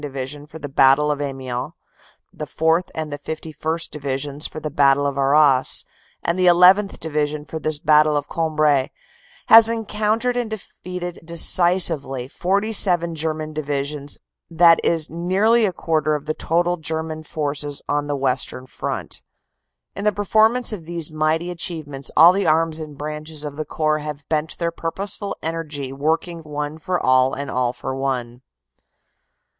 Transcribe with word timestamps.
Division 0.01 0.47
for 0.47 0.57
the 0.57 0.67
Battle 0.67 1.11
of 1.11 1.21
Amiens, 1.21 1.73
the 2.33 2.45
4th. 2.47 2.89
and 2.95 3.13
the 3.13 3.19
51st. 3.19 3.91
Divisions 3.91 4.47
for 4.47 4.59
the 4.59 4.71
Battle 4.71 5.05
of 5.05 5.15
Arras, 5.15 5.85
and 6.23 6.39
the 6.39 6.47
1 6.47 6.55
1th. 6.55 6.99
Division 6.99 7.45
for 7.45 7.59
this 7.59 7.77
Battle 7.77 8.17
of 8.17 8.27
Cambrai 8.27 8.89
has 9.49 9.67
encoun 9.69 10.17
tered 10.19 10.35
and 10.35 10.49
defeated 10.49 11.19
decisively 11.23 12.27
47 12.27 13.13
German 13.13 13.53
divisions 13.53 14.17
that 14.49 14.83
is 14.83 15.07
nearly 15.11 15.67
a 15.67 15.71
quarter 15.71 16.15
of 16.15 16.25
the 16.25 16.33
total 16.33 16.77
German 16.77 17.21
forces 17.21 17.83
on 17.87 18.07
the 18.07 18.15
Western 18.15 18.65
front. 18.65 19.21
"In 19.95 20.03
the 20.03 20.11
performance 20.11 20.73
of 20.73 20.85
these 20.85 21.11
mighty 21.11 21.51
achievements 21.51 22.09
all 22.17 22.33
the 22.33 22.47
arms 22.47 22.79
and 22.79 22.97
branches 22.97 23.43
of 23.43 23.55
the 23.55 23.65
Corps 23.65 23.99
have 23.99 24.27
bent 24.29 24.57
their 24.57 24.71
purposeful 24.71 25.37
energy 25.43 25.93
working 25.93 26.39
one 26.39 26.79
for 26.79 26.99
all 26.99 27.35
and 27.35 27.51
all 27.51 27.71
for 27.71 27.93
one. 27.95 28.41